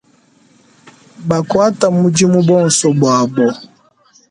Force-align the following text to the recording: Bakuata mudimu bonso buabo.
Bakuata 1.27 1.85
mudimu 1.99 2.39
bonso 2.47 2.85
buabo. 2.99 3.47